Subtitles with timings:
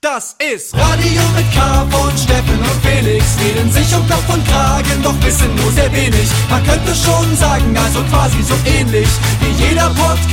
[0.00, 3.36] Das ist Radio mit K von Steffen und Felix.
[3.40, 6.28] Reden sich um Kopf und Kragen, doch wissen nur sehr wenig.
[6.48, 9.08] Man könnte schon sagen, also quasi so ähnlich
[9.40, 10.30] wie jeder Podcast.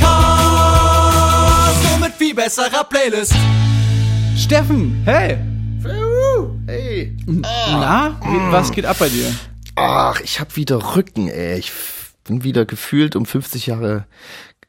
[1.90, 3.34] Nur mit viel besserer Playlist.
[4.38, 5.36] Steffen, hey!
[6.68, 7.16] Hey.
[7.26, 9.34] Na, wie- was geht ab bei dir?
[9.74, 11.58] Ach, ich hab wieder Rücken, ey.
[11.58, 11.72] Ich
[12.24, 14.06] bin wieder gefühlt um 50 Jahre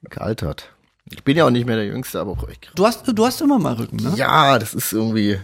[0.10, 0.72] gealtert.
[1.12, 3.42] Ich bin ja auch nicht mehr der Jüngste, aber auch ich, Du hast, du hast
[3.42, 4.14] immer mal Rücken, ne?
[4.16, 5.40] ja, das ist irgendwie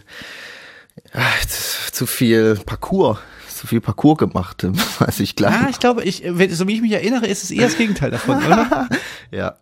[1.13, 1.45] ach,
[1.91, 3.19] zu viel Parcours,
[3.53, 4.65] zu viel Parcours gemacht,
[4.99, 7.63] als ich klein Ja, ich glaube, ich, so wie ich mich erinnere, ist es eher
[7.67, 8.89] das Gegenteil davon, oder?
[9.31, 9.55] Ja.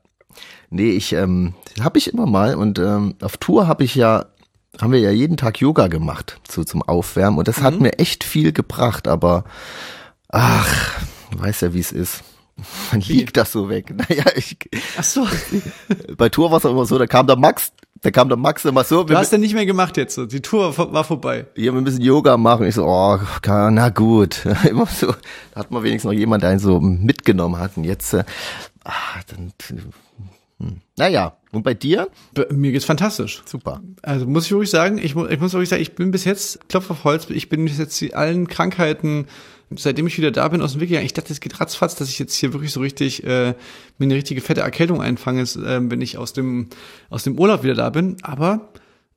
[0.70, 4.26] Nee, ich, ähm, habe ich immer mal und ähm, auf Tour habe ich ja,
[4.82, 8.24] haben wir ja jeden Tag Yoga gemacht, so zum Aufwärmen und das hat mir echt
[8.24, 9.44] viel gebracht, aber
[10.30, 11.02] ach,
[11.36, 12.24] weiß ja, wie es ist.
[12.92, 13.94] Man liegt das so weg.
[14.10, 14.58] Naja, ich,
[14.98, 15.28] Ach so.
[16.18, 18.66] bei Tour war es auch immer so, da kam der Max, da kam der Max
[18.66, 20.26] immer so, Du hast ja nicht mehr gemacht jetzt so.
[20.26, 21.46] Die Tour war vorbei.
[21.56, 22.66] ja, wir müssen Yoga machen.
[22.66, 24.46] Ich so, oh, na gut.
[24.70, 25.14] Immer so,
[25.54, 27.78] da hat man wenigstens noch jemand, der einen so mitgenommen hat.
[27.78, 28.24] Und jetzt, äh,
[28.84, 28.92] ah,
[29.28, 29.54] dann,
[30.60, 30.82] hm.
[30.98, 32.10] naja, und bei dir?
[32.34, 33.42] Bei mir geht's fantastisch.
[33.46, 33.82] Super.
[34.02, 36.90] Also muss ich wirklich sagen, ich, ich muss wirklich sagen, ich bin bis jetzt, Klopf
[36.90, 39.28] auf Holz, ich bin bis jetzt die allen Krankheiten,
[39.78, 41.06] seitdem ich wieder da bin, aus dem Weg gegangen.
[41.06, 43.54] Ich dachte, es geht ratzfatz, dass ich jetzt hier wirklich so richtig äh,
[43.98, 46.68] mir eine richtige fette Erkältung einfange, äh, wenn ich aus dem
[47.10, 48.18] aus dem Urlaub wieder da bin.
[48.22, 48.72] Aber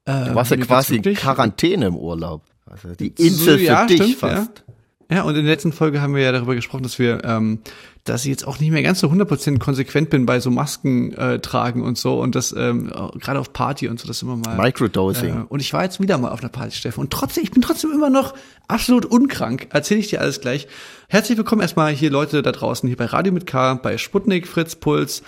[0.05, 2.44] äh, Du warst ja quasi in Quarantäne im Urlaub.
[2.66, 4.64] Also die Insel für ja, dich stimmt, fast.
[4.66, 4.73] Ja,
[5.22, 7.58] und in der letzten Folge haben wir ja darüber gesprochen, dass wir, ähm,
[8.05, 11.41] dass ich jetzt auch nicht mehr ganz so 100% konsequent bin bei so Masken äh,
[11.41, 14.56] tragen und so und das ähm, gerade auf Party und so, das immer mal.
[14.56, 15.42] Microdosing.
[15.42, 17.00] Äh, und ich war jetzt wieder mal auf einer Party, Steffen.
[17.00, 18.34] Und trotzdem, ich bin trotzdem immer noch
[18.66, 19.69] absolut unkrank.
[19.70, 20.69] Erzähle ich dir alles gleich.
[21.08, 24.74] Herzlich willkommen erstmal hier Leute da draußen, hier bei Radio mit K, bei Sputnik, Fritz,
[24.74, 25.22] Puls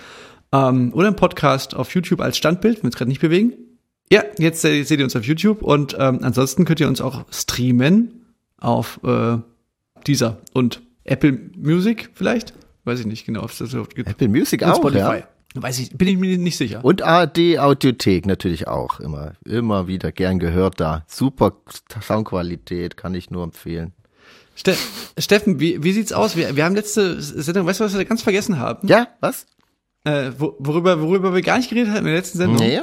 [0.51, 3.53] ähm, oder im Podcast auf YouTube als Standbild, wenn wir uns gerade nicht bewegen.
[4.11, 7.25] Ja, jetzt äh, seht ihr uns auf YouTube und ähm, ansonsten könnt ihr uns auch
[7.31, 8.25] streamen
[8.59, 9.37] auf äh,
[10.07, 12.53] dieser und Apple Music vielleicht,
[12.85, 14.09] weiß ich nicht genau, ob es das überhaupt gibt.
[14.09, 14.99] Apple Music Und auch, Spotify.
[15.19, 15.27] ja.
[15.55, 16.83] Weiß ich, bin ich mir nicht sicher.
[16.85, 18.99] Und ARD Audiothek natürlich auch.
[18.99, 21.03] Immer, immer wieder gern gehört da.
[21.07, 21.53] Super
[22.01, 23.93] Soundqualität, kann ich nur empfehlen.
[24.55, 24.75] Ste
[25.17, 26.35] Steffen, wie, wie sieht's aus?
[26.35, 28.87] Wir, wir haben letzte Sendung, weißt du, was wir ganz vergessen haben?
[28.87, 29.45] Ja, was?
[30.03, 32.57] Äh, wo, worüber, worüber wir gar nicht geredet haben in der letzten Sendung?
[32.57, 32.81] Nee,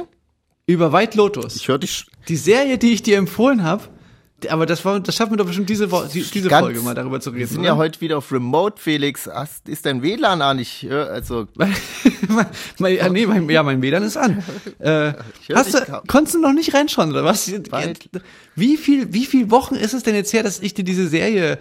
[0.67, 1.55] Über White Lotus.
[1.55, 3.83] ich höre dich Die Serie, die ich dir empfohlen habe,
[4.49, 6.93] aber das war, das schaffen wir doch bestimmt diese, Wo die, diese Ganz- Folge mal
[6.93, 7.49] darüber zu Wir reden.
[7.49, 7.69] sind oder?
[7.69, 9.27] ja heute wieder auf Remote, Felix.
[9.27, 10.59] Hast, ist dein WLAN an?
[10.59, 11.47] Ich höre, also,
[12.79, 14.43] mein, ja, nee, mein, ja, mein WLAN ist an.
[14.79, 15.13] Äh,
[15.53, 16.01] hast du, kaum.
[16.07, 17.51] konntest du noch nicht reinschauen, oder was?
[17.71, 18.09] Weit.
[18.55, 21.57] Wie viel, wie viel Wochen ist es denn jetzt her, dass ich dir diese Serie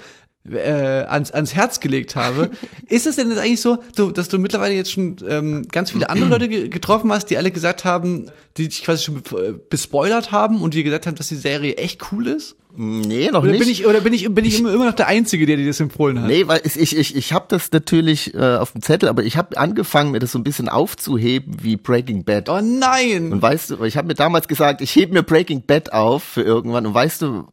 [0.50, 2.50] äh, ans, ans Herz gelegt habe?
[2.88, 3.77] ist es denn jetzt eigentlich so,
[4.12, 7.50] dass du mittlerweile jetzt schon ähm, ganz viele andere Leute ge getroffen hast, die alle
[7.50, 11.28] gesagt haben, die dich quasi schon be- äh, bespoilert haben und die gesagt haben, dass
[11.28, 12.56] die Serie echt cool ist?
[12.77, 13.60] nee, noch Oder nicht.
[13.60, 15.78] bin ich, oder bin ich, bin ich immer, immer noch der Einzige, der dir das
[15.78, 16.27] empfohlen hat?
[16.27, 19.56] Nee, weil ich, ich, ich habe das natürlich äh, auf dem Zettel, aber ich habe
[19.56, 22.49] angefangen, mir das so ein bisschen aufzuheben wie Breaking Bad.
[22.49, 23.33] Oh nein!
[23.33, 26.43] Und weißt du, ich habe mir damals gesagt, ich hebe mir Breaking Bad auf für
[26.43, 26.84] irgendwann.
[26.87, 27.47] Und weißt du,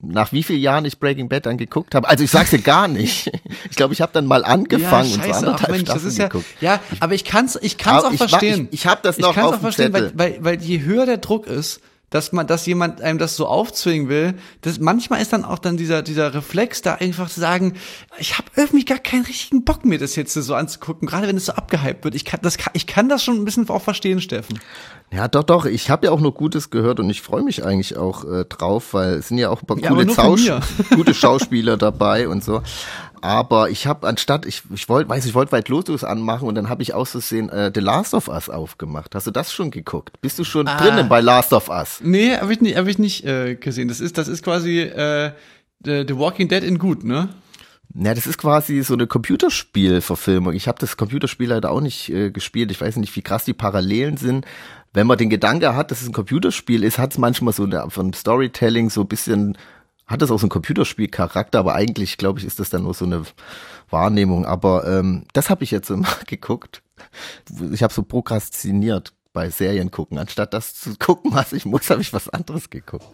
[0.00, 2.08] nach wie vielen Jahren ich Breaking Bad dann geguckt habe?
[2.08, 3.30] Also ich sag's dir gar nicht.
[3.70, 6.46] Ich glaube, ich habe dann mal angefangen und so anderthalb Mensch, das Staffeln ja, geguckt.
[6.60, 8.68] ja, aber ich kann's, ich kann's Aber auch ich verstehen.
[8.70, 11.06] ich- ich hab das noch ich kann's auf auch verstehen, weil, weil, weil je höher
[11.06, 15.32] der Druck ist, dass man, dass jemand einem das so aufzwingen will, das manchmal ist
[15.32, 17.74] dann auch dann dieser dieser Reflex da einfach zu sagen,
[18.18, 21.46] ich habe irgendwie gar keinen richtigen Bock mir das jetzt so anzugucken, gerade wenn es
[21.46, 22.14] so abgehypt wird.
[22.14, 24.58] Ich kann das, ich kann das schon ein bisschen auch verstehen, Steffen.
[25.10, 25.64] Ja, doch, doch.
[25.64, 28.92] Ich habe ja auch nur Gutes gehört und ich freue mich eigentlich auch äh, drauf,
[28.92, 30.50] weil es sind ja auch ein paar Ja, coole Zausch
[30.94, 32.62] gute Schauspieler dabei und so.
[33.22, 36.68] Aber ich habe anstatt, ich, ich wollte, weiß ich wollte weit Lotus anmachen und dann
[36.68, 39.14] habe ich aus Versehen äh, The Last of Us aufgemacht.
[39.14, 40.20] Hast du das schon geguckt?
[40.20, 40.76] Bist du schon Ah.
[40.78, 42.00] drinnen bei Last of Us?
[42.02, 43.88] Nee, habe ich nicht, hab ich nicht äh, gesehen.
[43.88, 45.32] Das ist, das ist quasi äh,
[45.84, 47.28] The, The Walking Dead in gut, ne?
[47.94, 50.52] Ja, das ist quasi so eine Computerspielverfilmung.
[50.52, 52.70] Ich habe das Computerspiel leider auch nicht äh, gespielt.
[52.70, 54.46] Ich weiß nicht, wie krass die Parallelen sind.
[54.92, 57.88] Wenn man den Gedanke hat, dass es ein Computerspiel ist, hat es manchmal so eine,
[57.90, 59.56] von Storytelling so ein bisschen,
[60.08, 63.04] hat es auch so einen Computerspielcharakter, aber eigentlich, glaube ich, ist das dann nur so
[63.04, 63.22] eine
[63.90, 64.46] Wahrnehmung.
[64.46, 66.82] Aber ähm, das habe ich jetzt immer geguckt.
[67.72, 70.18] Ich habe so prokrastiniert bei Serien gucken.
[70.18, 73.06] Anstatt das zu gucken, was ich muss, habe ich was anderes geguckt.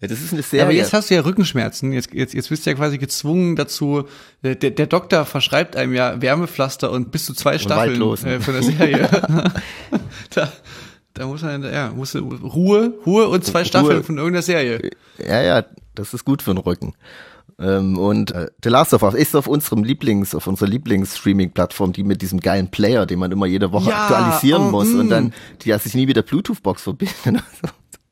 [0.00, 0.64] Ja, das ist eine Serie.
[0.64, 1.92] Aber jetzt hast du ja Rückenschmerzen.
[1.92, 4.04] Jetzt, jetzt, jetzt bist du ja quasi gezwungen dazu.
[4.42, 8.28] Der, der Doktor verschreibt einem ja Wärmepflaster und bis zu zwei Staffeln Weitlosen.
[8.28, 9.08] äh, von der Serie.
[10.30, 10.52] da,
[11.14, 14.90] da muss man, ja, muss Ruhe, Ruhe und zwei Staffeln von irgendeiner Serie.
[15.18, 16.94] Ja, ja, das ist gut für den Rücken.
[17.58, 22.02] Ähm, und äh, The Last of Us ist auf unserem Lieblings, auf unserer Lieblings-Streaming-Plattform, die
[22.02, 25.00] mit diesem geilen Player, den man immer jede Woche Ja, aktualisieren oh, muss mm.
[25.00, 27.42] und dann, die ja sich nie mit der Bluetooth-Box verbinden.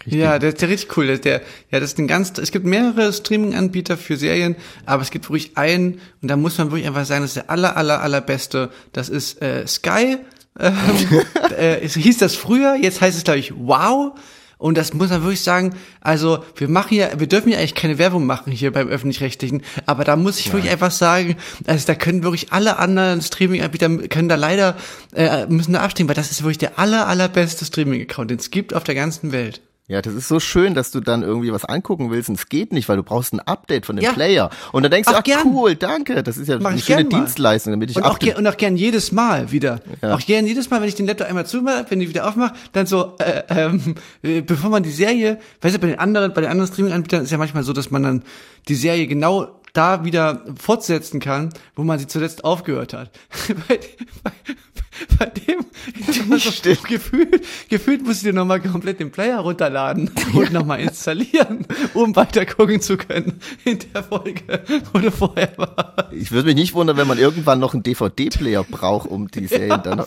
[0.07, 1.07] Ja, der ist ja richtig cool.
[1.07, 4.57] Der, der, ja, das ist ein ganz, es gibt mehrere Streaming-Anbieter für Serien,
[4.87, 7.51] aber es gibt wirklich einen, und da muss man wirklich einfach sagen, das ist der
[7.51, 8.71] aller, aller, allerbeste.
[8.93, 10.17] Das ist äh, Sky.
[10.59, 10.75] Ähm,
[11.59, 14.15] äh, es hieß das früher, jetzt heißt es, glaube ich, Wow.
[14.61, 17.97] Und das muss man wirklich sagen, also wir machen ja, wir dürfen ja eigentlich keine
[17.97, 20.53] Werbung machen hier beim öffentlich-rechtlichen, aber da muss ich ja.
[20.53, 21.37] wirklich einfach sagen,
[21.67, 24.77] also da können wirklich alle anderen Streaming-Anbieter können da leider
[25.15, 28.75] äh, müssen da abstimmen, weil das ist wirklich der aller allerbeste Streaming-Account, den es gibt
[28.75, 29.63] auf der ganzen Welt.
[29.91, 32.73] Ja, das ist so schön, dass du dann irgendwie was angucken willst und es geht
[32.73, 34.13] nicht, weil du brauchst ein Update von dem ja.
[34.13, 34.49] Player.
[34.71, 35.47] Und dann denkst ach, du, ach gern.
[35.47, 38.57] cool, danke, das ist ja Mach eine schöne Dienstleistung, damit ich und auch, und auch
[38.57, 39.81] gern jedes Mal wieder.
[40.01, 40.15] Ja.
[40.15, 42.87] Auch gern jedes Mal, wenn ich den Laptop einmal zumache, wenn ich wieder aufmache, dann
[42.87, 46.51] so, äh, ähm, äh, bevor man die Serie, weißt du, bei den anderen, bei den
[46.53, 48.23] anderen Streaming-Anbietern ist ja manchmal so, dass man dann
[48.69, 53.11] die Serie genau da wieder fortsetzen kann, wo man sie zuletzt aufgehört hat.
[55.19, 55.65] bei, dem
[56.13, 62.15] so gefühlt, gefühlt musst du dir nochmal komplett den Player runterladen und nochmal installieren, um
[62.17, 64.63] weiter gucken zu können in der Folge,
[64.93, 66.13] wo du vorher warst.
[66.13, 69.71] Ich würde mich nicht wundern, wenn man irgendwann noch einen DVD-Player braucht, um die Serien
[69.71, 70.05] ja, dann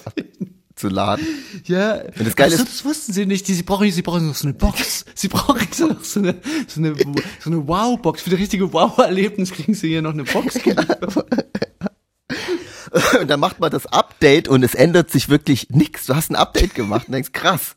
[0.76, 1.26] zu laden.
[1.66, 3.48] Ja, und das, Geile ist, das wussten sie nicht.
[3.48, 5.06] Die, sie brauchen, sie brauchen noch so eine Box.
[5.14, 6.36] Sie brauchen so noch so eine,
[6.68, 6.96] so eine,
[7.40, 8.24] so eine Wow-Box.
[8.24, 10.60] Für das richtige Wow-Erlebnis kriegen sie hier noch eine Box.
[13.20, 16.06] Und dann macht man das Update und es ändert sich wirklich nichts.
[16.06, 17.76] Du hast ein Update gemacht und denkst, krass,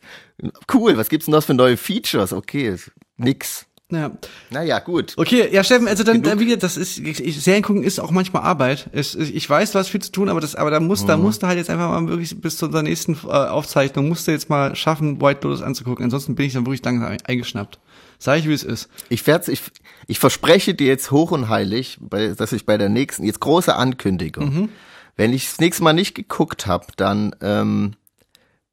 [0.72, 2.32] cool, was gibt's denn das für neue Features?
[2.32, 2.76] Okay,
[3.16, 3.66] nix.
[3.90, 4.10] Ja.
[4.50, 5.14] Naja, gut.
[5.16, 8.42] Okay, ja, Steffen, also dann, dann wieder, das ist, ich, Serien gucken ist auch manchmal
[8.42, 8.90] Arbeit.
[8.92, 11.06] Es, ich weiß, du hast viel zu tun, aber das, aber da muss, mhm.
[11.06, 14.26] da musst du halt jetzt einfach mal wirklich bis zu unserer nächsten äh, Aufzeichnung, musst
[14.26, 16.04] du jetzt mal schaffen, White Lotus anzugucken.
[16.04, 17.78] Ansonsten bin ich dann wirklich langsam eingeschnappt.
[18.18, 18.88] Sag ich, wie es ist.
[19.08, 19.62] Ich werde, ich,
[20.08, 24.52] ich verspreche dir jetzt hoch und heilig, dass ich bei der nächsten, jetzt große Ankündigung.
[24.52, 24.68] Mhm
[25.16, 27.94] wenn ich das nächste Mal nicht geguckt habe, dann, ähm,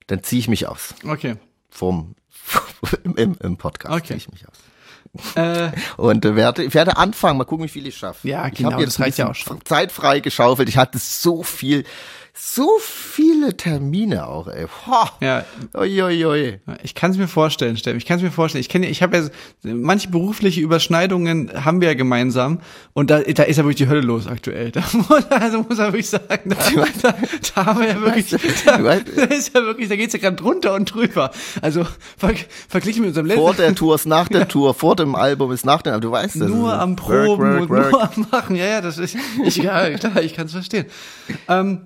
[0.08, 0.94] dann ziehe ich mich aus.
[1.08, 1.38] Okay.
[1.70, 2.16] Vom,
[3.04, 4.08] im, im Podcast okay.
[4.08, 5.36] ziehe ich mich aus.
[5.36, 8.28] Äh, und äh, werde, ich werde anfangen, mal gucken, wie viel ich schaffe.
[8.28, 9.64] Ja, genau, ich habe jetzt das reicht ja auch schon.
[9.66, 10.70] Zeit frei geschaufelt.
[10.70, 11.86] Ich hatte so viel
[12.36, 14.66] so viele Termine auch, ey.
[14.86, 15.12] Boah.
[15.22, 15.46] Ja.
[15.76, 16.60] Oi, oi.
[16.82, 18.00] Ich kann es mir vorstellen, Steffen.
[18.00, 18.62] Ich kann es mir vorstellen.
[18.62, 19.24] Ich kenne, ich habe ja
[19.72, 22.60] manche berufliche Überschneidungen haben wir ja gemeinsam
[22.94, 24.72] und da, da ist ja wirklich die Hölle los aktuell.
[24.74, 26.56] Da muss, also muss man wirklich sagen, da,
[27.04, 27.16] da,
[27.54, 28.32] da haben wir ja wirklich,
[28.66, 31.30] da, da ist ja wirklich, da geht's ja gerade drunter und drüber.
[31.62, 31.86] Also
[32.18, 32.34] ver,
[32.68, 33.42] verglichen mit unserem letzten.
[33.42, 36.10] Vor der Tour ist nach der Tour, vor dem Album ist nach dem Album.
[36.10, 36.50] Du weißt das.
[36.50, 37.78] Nur am Proben work, work, work.
[37.92, 38.56] und nur am Machen.
[38.56, 39.16] Ja, ja, das ist,
[39.46, 40.86] ich, ja, klar, ich kann es verstehen.
[41.48, 41.86] Ähm,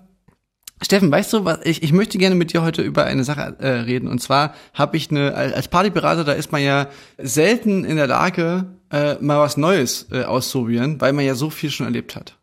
[0.82, 3.68] Steffen, weißt du, was ich, ich möchte gerne mit dir heute über eine Sache äh,
[3.68, 4.08] reden.
[4.08, 6.88] Und zwar habe ich eine, als Partyberater, da ist man ja
[7.18, 11.72] selten in der Lage, äh, mal was Neues äh, auszuprobieren, weil man ja so viel
[11.72, 12.38] schon erlebt hat.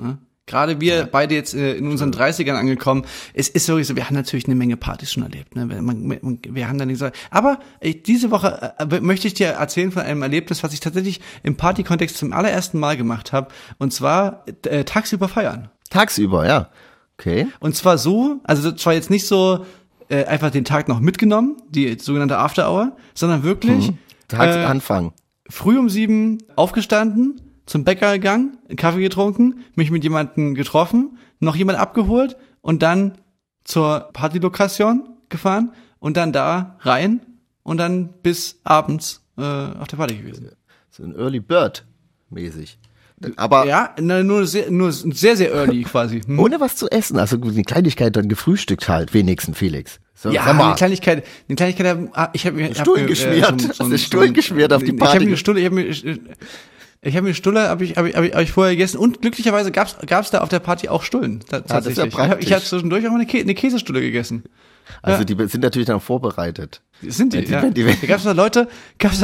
[0.00, 0.18] Ja?
[0.46, 1.08] Gerade wir ja.
[1.10, 4.56] beide jetzt äh, in unseren 30ern angekommen, es ist wirklich so, wir haben natürlich eine
[4.56, 5.54] Menge Partys schon erlebt.
[5.54, 5.68] Ne?
[5.68, 7.10] Wir, man, wir haben dann nicht so.
[7.30, 11.20] Aber äh, diese Woche äh, möchte ich dir erzählen von einem Erlebnis, was ich tatsächlich
[11.44, 13.48] im Partykontext zum allerersten Mal gemacht habe.
[13.78, 15.70] Und zwar äh, tagsüber feiern.
[15.90, 16.70] Tagsüber, ja.
[17.22, 17.46] Okay.
[17.60, 19.64] Und zwar so, also zwar jetzt nicht so
[20.08, 23.98] äh, einfach den Tag noch mitgenommen, die sogenannte After Hour, sondern wirklich hm.
[24.26, 25.08] Tagsanfang.
[25.08, 25.12] Äh,
[25.52, 31.54] früh um sieben aufgestanden, zum Bäcker gegangen, einen Kaffee getrunken, mich mit jemandem getroffen, noch
[31.54, 33.18] jemand abgeholt und dann
[33.62, 37.20] zur Partylokation gefahren und dann da rein
[37.62, 40.50] und dann bis abends äh, auf der Party gewesen.
[40.90, 41.86] So ein Early Bird
[42.30, 42.78] mäßig.
[43.36, 46.20] Aber ja, nur sehr, nur sehr, sehr early quasi.
[46.20, 46.38] Hm.
[46.38, 50.00] Ohne was zu essen, also die Kleinigkeit dann gefrühstückt halt, wenigstens Felix.
[50.14, 51.98] So, ja, eine Kleinigkeit, eine Kleinigkeit,
[52.32, 55.04] ich habe mir Stuhl geschmiert, äh, so, so, so, Stuhl geschmiert auf die Party.
[55.04, 56.04] Ich habe mir eine Stulle, ich habe mir ich,
[57.04, 59.20] ich habe mir Stulle, habe ich, hab ich, hab ich, hab ich vorher gegessen und
[59.20, 61.40] glücklicherweise gab's gab's da auf der Party auch Stullen.
[61.40, 61.70] Tatsächlich.
[61.70, 64.44] Ja, das ist ja ich habe zwischendurch auch eine, Kä eine Käsestulle gegessen.
[65.02, 65.24] Also ja.
[65.24, 66.82] die sind natürlich dann vorbereitet.
[67.08, 67.68] Sind die, die, ja.
[67.68, 68.68] die, die, gab's noch Leute,
[68.98, 69.20] gab's,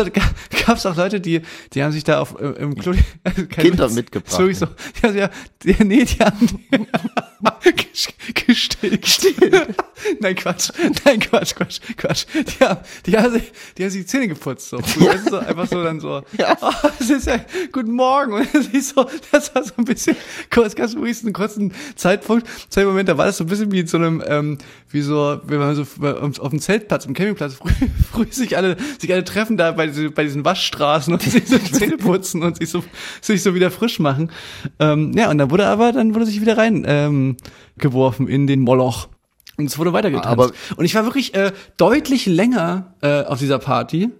[0.66, 1.42] gab's auch Leute, die,
[1.73, 2.92] die haben sich da auf, im Klo,
[3.50, 4.32] Kinder Witz, mitgebracht.
[4.32, 4.66] So, so,
[5.02, 5.30] ja, ja,
[5.62, 6.49] die, nee, die haben
[8.47, 9.02] gestillt.
[9.02, 9.75] gestillt.
[10.20, 10.70] Nein, Quatsch.
[11.04, 12.26] Nein, Quatsch, Quatsch, Quatsch.
[12.35, 14.78] Die haben, die haben, sich, die haben sich die Zähne geputzt, so.
[14.78, 15.12] Ja.
[15.12, 16.56] Das ist so einfach so dann so, ja.
[16.61, 17.40] oh, es ist ja,
[17.73, 18.32] guten Morgen.
[18.32, 20.16] Und das ist so, das war so ein bisschen,
[20.50, 23.87] kurz, ganz ruhig, einen kurzen Zeitpunkt, Zeitmoment, da war das so ein bisschen wie in
[23.87, 24.58] so einem, ähm,
[24.90, 27.58] wie so, wenn man so auf dem Zeltplatz, im Campingplatz,
[28.12, 31.96] früh sich alle, sich alle treffen da bei, bei diesen Waschstraßen und sich so Zähne
[31.96, 32.82] putzen und sich so,
[33.20, 34.30] sich so wieder frisch machen.
[34.78, 37.37] Ähm, ja, und dann wurde aber, dann wurde sich wieder rein ähm,
[37.76, 39.08] geworfen in den Moloch.
[39.56, 40.28] Und es wurde weitergetanzt.
[40.28, 44.10] Aber und ich war wirklich äh, deutlich länger äh, auf dieser Party,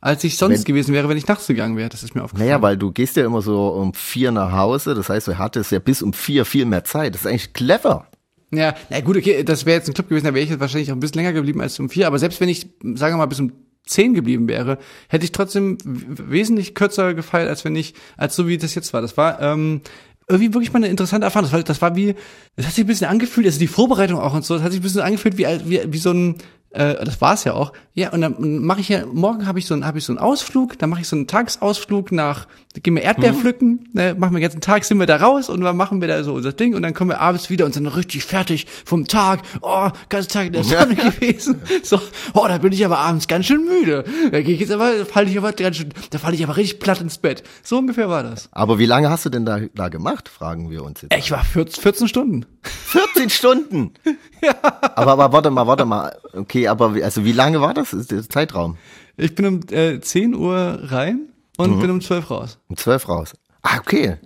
[0.00, 1.88] als ich sonst wenn, gewesen wäre, wenn ich nachts gegangen wäre.
[1.88, 2.48] Das ist mir aufgefallen.
[2.48, 4.94] Naja, weil du gehst ja immer so um vier nach Hause.
[4.94, 7.14] Das heißt, du hattest ja bis um vier viel mehr Zeit.
[7.14, 8.06] Das ist eigentlich clever.
[8.52, 10.90] Ja, na gut, okay, das wäre jetzt ein Club gewesen, da wäre ich jetzt wahrscheinlich
[10.90, 12.06] auch ein bisschen länger geblieben als um vier.
[12.06, 13.52] Aber selbst wenn ich, sagen wir mal, bis um
[13.86, 18.58] zehn geblieben wäre, hätte ich trotzdem wesentlich kürzer gefeiert, als wenn ich, als so wie
[18.58, 19.00] das jetzt war.
[19.00, 19.80] Das war ähm,
[20.28, 21.46] irgendwie wirklich mal eine interessante Erfahrung.
[21.46, 22.14] Das war, das war wie,
[22.56, 24.80] das hat sich ein bisschen angefühlt, also die Vorbereitung auch und so, das hat sich
[24.80, 26.36] ein bisschen angefühlt wie, wie, wie so ein,
[26.76, 27.72] äh, das war's ja auch.
[27.94, 30.18] Ja, und dann mache ich ja, morgen habe ich so einen, habe ich so einen
[30.18, 32.46] Ausflug, dann mache ich so einen Tagesausflug nach,
[32.82, 33.36] gehen wir Erdbeer mhm.
[33.38, 36.08] pflücken, ne, machen wir den ganzen Tag, sind wir da raus und dann machen wir
[36.08, 39.06] da so unser Ding und dann kommen wir abends wieder und sind richtig fertig vom
[39.06, 39.40] Tag.
[39.62, 41.62] Oh, ganzen Tag in der Sonne gewesen.
[41.82, 41.98] So,
[42.34, 44.04] oh, da bin ich aber abends ganz schön müde.
[44.30, 46.80] Da gehe ich jetzt aber, falle ich aber ganz schön, da falle ich aber richtig
[46.80, 47.42] platt ins Bett.
[47.62, 48.50] So ungefähr war das.
[48.52, 51.16] Aber wie lange hast du denn da, da gemacht, fragen wir uns jetzt.
[51.16, 52.46] Ich war 14, 14 Stunden.
[52.68, 53.94] 14 Stunden?
[54.42, 54.54] ja.
[54.94, 56.16] Aber, aber warte mal, warte mal.
[56.32, 58.76] Okay, aber wie, also wie lange war das, ist der Zeitraum?
[59.16, 61.80] Ich bin um äh, 10 Uhr rein und mhm.
[61.80, 62.58] bin um 12 raus.
[62.68, 63.32] Um 12 raus.
[63.62, 64.16] Ah, okay.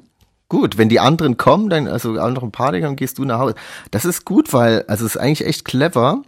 [0.48, 3.54] Gut, wenn die anderen kommen, dann, also anderen Party, dann gehst du nach Hause.
[3.92, 6.22] Das ist gut, weil, also es ist eigentlich echt clever,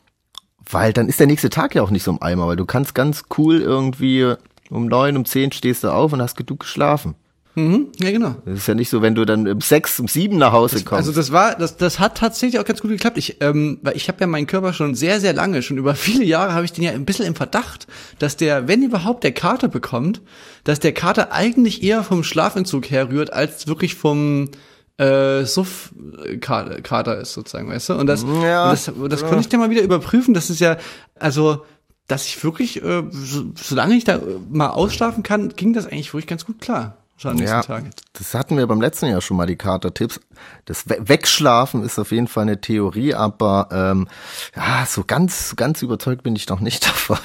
[0.70, 2.94] weil dann ist der nächste Tag ja auch nicht so im Eimer, weil du kannst
[2.94, 4.34] ganz cool irgendwie
[4.70, 7.16] um neun, um zehn stehst du auf und hast genug geschlafen.
[7.54, 8.36] Mhm, ja, genau.
[8.46, 10.84] Das ist ja nicht so, wenn du dann um sechs, um sieben nach Hause das,
[10.86, 11.00] kommst.
[11.00, 13.18] Also das war, das, das hat tatsächlich auch ganz gut geklappt.
[13.18, 16.24] Ich, ähm, weil ich habe ja meinen Körper schon sehr, sehr lange, schon über viele
[16.24, 17.86] Jahre habe ich den ja ein bisschen im Verdacht,
[18.18, 20.22] dass der, wenn überhaupt der Kater bekommt,
[20.64, 24.48] dass der Kater eigentlich eher vom Schlafentzug herrührt, als wirklich vom
[24.96, 27.94] äh, Suff-Kater ist sozusagen, weißt du?
[27.94, 29.26] Und das, ja, und das, das ja.
[29.26, 30.32] konnte ich dir mal wieder überprüfen.
[30.32, 30.78] Das ist ja,
[31.18, 31.64] also
[32.08, 36.26] dass ich wirklich, äh, so, solange ich da mal ausschlafen kann, ging das eigentlich wirklich
[36.26, 37.84] ganz gut klar nächsten ja, Tag.
[38.14, 40.20] Das hatten wir beim letzten Jahr schon mal, die Kater-Tipps.
[40.64, 44.08] Das Wegschlafen ist auf jeden Fall eine Theorie, aber ähm,
[44.56, 47.18] ja, so ganz, ganz überzeugt bin ich noch nicht davon.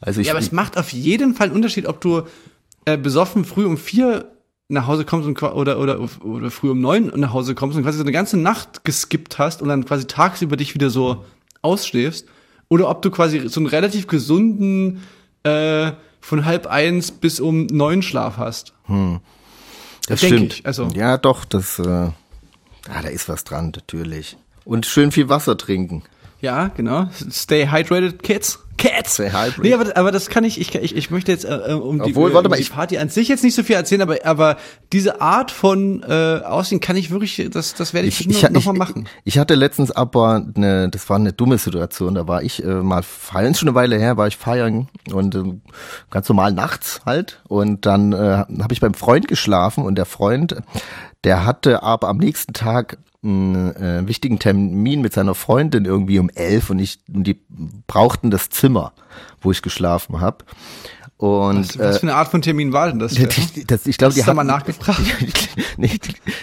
[0.00, 2.22] Also ich, ja, aber es macht auf jeden Fall einen Unterschied, ob du
[2.84, 4.32] äh, besoffen früh um vier
[4.68, 7.98] nach Hause kommst und, oder, oder, oder früh um neun nach Hause kommst und quasi
[7.98, 11.24] so eine ganze Nacht geskippt hast und dann quasi tagsüber dich wieder so
[11.62, 12.26] ausschläfst.
[12.68, 15.02] Oder ob du quasi so einen relativ gesunden
[15.44, 18.72] äh, von halb eins bis um neun Schlaf hast.
[18.84, 19.20] Hm.
[20.08, 20.52] Das Denk stimmt.
[20.60, 20.66] Ich.
[20.66, 20.88] Also.
[20.94, 22.12] Ja, doch, das, äh, ah,
[22.86, 24.36] da ist was dran, natürlich.
[24.64, 26.02] Und schön viel Wasser trinken.
[26.46, 27.08] Ja, genau.
[27.28, 28.60] Stay hydrated, kids.
[28.78, 29.14] Cats.
[29.14, 29.64] Stay hydrated.
[29.64, 32.10] Nee, aber, aber das kann ich, ich, ich, ich möchte jetzt äh, äh um die,
[32.10, 34.58] Obwohl, warte mal, die Party an sich jetzt nicht so viel erzählen, aber, aber
[34.92, 38.64] diese Art von äh, Aussehen kann ich wirklich, das, das werde ich, ich, ich noch,
[38.64, 39.08] mal machen.
[39.24, 43.02] Ich, hatte letztens aber eine, das war eine dumme Situation, da war ich äh, mal
[43.02, 45.42] feiern, schon eine Weile her, war ich feiern und äh,
[46.10, 50.54] ganz normal nachts halt und dann äh, habe ich beim Freund geschlafen und der Freund,
[51.24, 56.30] der hatte aber am nächsten Tag einen äh, wichtigen Termin mit seiner Freundin irgendwie um
[56.30, 57.40] elf und ich und die
[57.86, 58.92] brauchten das Zimmer,
[59.40, 60.44] wo ich geschlafen habe.
[61.18, 63.14] Und, was, was, für eine Art von Termin war denn das?
[63.14, 65.00] das, das ich glaube, die haben mal nachgefragt.
[65.78, 65.98] nee,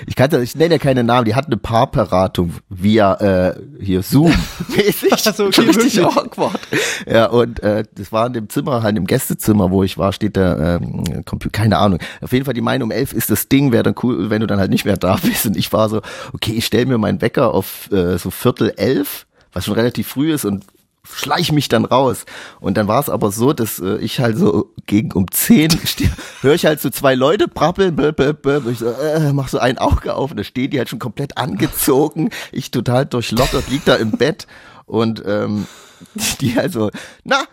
[0.07, 1.25] ich kannte, ich nenne ja keine Namen.
[1.25, 3.13] Die hatten eine Paarberatung via
[3.49, 4.33] äh, hier Zoom.
[4.75, 5.11] Mäßig.
[5.11, 6.59] also okay, richtig awkward.
[7.05, 10.37] Ja und äh, das war in dem Zimmer, halt im Gästezimmer, wo ich war, steht
[10.37, 11.99] da ähm, Computer, keine Ahnung.
[12.21, 14.47] Auf jeden Fall die meinen um elf ist das Ding, wäre dann cool, wenn du
[14.47, 15.45] dann halt nicht mehr da bist.
[15.45, 16.01] Und ich war so,
[16.33, 20.33] okay, ich stelle mir meinen Wecker auf äh, so Viertel elf was schon relativ früh
[20.33, 20.65] ist und
[21.07, 22.25] schleich mich dann raus.
[22.59, 25.69] Und dann war es aber so, dass äh, ich halt so gegen um zehn
[26.41, 29.59] höre ich halt so zwei Leute brabbeln, blö, blö, blö, ich so, äh, mach so
[29.59, 32.29] ein Auge auf und da stehen die halt schon komplett angezogen.
[32.51, 34.47] Ich total durchlockert, lieg da im Bett
[34.85, 35.67] und ähm,
[36.41, 36.89] die also,
[37.23, 37.43] na,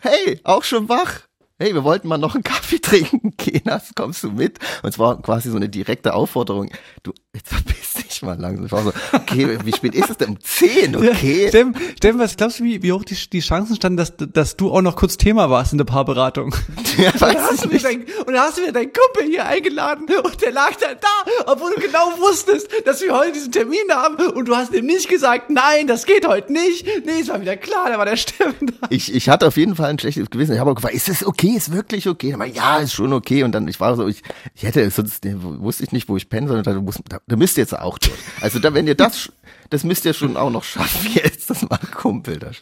[0.00, 1.22] hey, auch schon wach?
[1.58, 4.58] hey, wir wollten mal noch einen Kaffee trinken, Kenas, kommst du mit?
[4.82, 6.70] Und es war quasi so eine direkte Aufforderung,
[7.02, 8.66] du, jetzt verpiss dich mal langsam.
[8.66, 10.30] Ich war so, okay, wie spät ist es denn?
[10.30, 11.48] Um zehn, okay.
[11.48, 14.72] Stem, Stem, was glaubst du, wie, wie hoch die, die Chancen standen, dass, dass du
[14.72, 16.54] auch noch kurz Thema warst in der Paarberatung?
[16.96, 19.44] Ja, und, dann hast du mir dein, und dann hast du mir deinen Kumpel hier
[19.46, 23.90] eingeladen und der lag dann da, obwohl du genau wusstest, dass wir heute diesen Termin
[23.90, 26.86] haben und du hast ihm nicht gesagt, nein, das geht heute nicht.
[27.04, 28.86] Nee, es war wieder klar, da war der Steffen da.
[28.90, 30.52] Ich, ich hatte auf jeden Fall ein schlechtes Gewissen.
[30.52, 31.44] Ich habe auch gefragt, ist es okay?
[31.44, 32.30] okay, ist wirklich okay.
[32.30, 33.42] Dann war, ja, ist schon okay.
[33.42, 34.22] Und dann, ich war so, ich,
[34.54, 37.56] ich hätte, sonst wusste ich nicht, wo ich penne, sondern da, muss, da, da müsst
[37.56, 38.14] ihr jetzt auch durch.
[38.40, 39.32] Also da, wenn ihr das,
[39.70, 42.38] das müsst ihr schon auch noch schaffen jetzt, das mal Kumpel.
[42.38, 42.56] Das.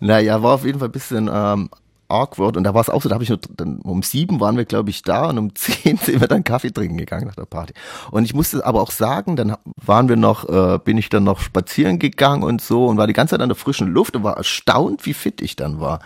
[0.00, 1.70] Naja, war auf jeden Fall ein bisschen ähm,
[2.08, 2.56] awkward.
[2.56, 4.64] Und da war es auch so, da habe ich nur, dann, um sieben waren wir,
[4.64, 7.74] glaube ich, da und um zehn sind wir dann Kaffee trinken gegangen nach der Party.
[8.10, 11.40] Und ich musste aber auch sagen, dann waren wir noch, äh, bin ich dann noch
[11.40, 14.36] spazieren gegangen und so und war die ganze Zeit an der frischen Luft und war
[14.36, 16.00] erstaunt, wie fit ich dann war.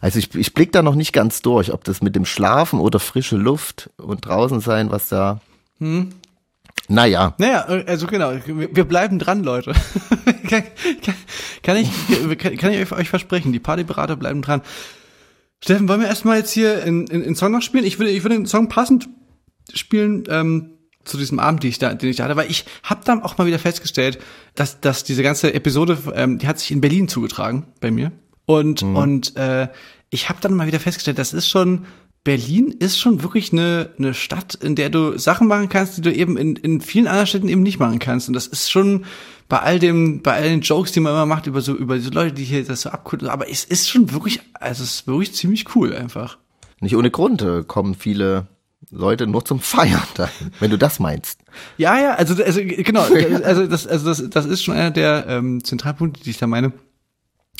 [0.00, 2.98] Also ich, ich blick da noch nicht ganz durch, ob das mit dem Schlafen oder
[2.98, 5.40] frische Luft und draußen sein, was da.
[5.78, 6.10] Hm.
[6.88, 7.34] Naja.
[7.38, 9.72] Naja, also genau, wir bleiben dran, Leute.
[10.48, 10.64] kann,
[11.02, 11.14] kann,
[11.62, 14.62] kann, ich, kann ich euch versprechen, die Partyberater bleiben dran.
[15.62, 17.84] Steffen, wollen wir erstmal jetzt hier in, in, in Song noch spielen?
[17.84, 19.08] Ich würde, ich würde den Song passend
[19.72, 23.02] spielen ähm, zu diesem Abend, den ich da, den ich da hatte, weil ich habe
[23.04, 24.18] dann auch mal wieder festgestellt,
[24.54, 28.12] dass, dass diese ganze Episode, ähm, die hat sich in Berlin zugetragen bei mir.
[28.46, 28.96] Und, mhm.
[28.96, 29.68] und äh,
[30.10, 31.86] ich habe dann mal wieder festgestellt, das ist schon,
[32.22, 36.12] Berlin ist schon wirklich eine, eine Stadt, in der du Sachen machen kannst, die du
[36.12, 38.28] eben in, in vielen anderen Städten eben nicht machen kannst.
[38.28, 39.04] Und das ist schon
[39.48, 42.10] bei all dem, bei all den Jokes, die man immer macht über so, über diese
[42.10, 43.28] Leute, die hier das so abkunden.
[43.28, 46.36] Aber es ist schon wirklich, also es ist wirklich ziemlich cool einfach.
[46.80, 48.48] Nicht ohne Grund äh, kommen viele
[48.90, 51.40] Leute nur zum Feiern dahin, wenn du das meinst.
[51.78, 53.02] Ja, ja, also, also genau,
[53.44, 56.72] also das, also das, das ist schon einer der ähm, Zentralpunkte, die ich da meine.